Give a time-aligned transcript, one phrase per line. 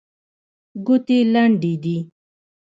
[0.85, 1.97] ګوتې لنډې دي.